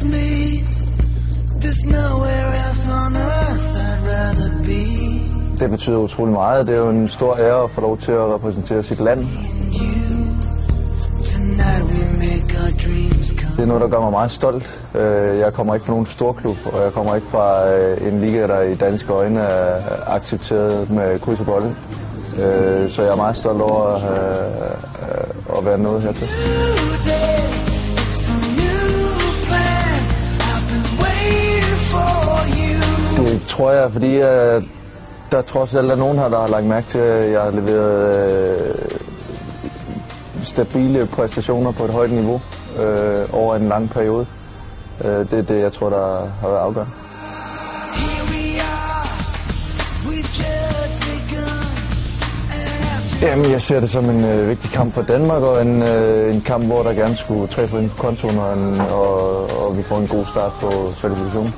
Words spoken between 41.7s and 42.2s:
på et højt